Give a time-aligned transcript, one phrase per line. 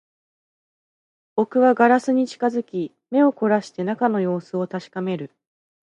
[1.35, 5.29] 僕はガラスに近づき、目を凝らして中の様子を確かめる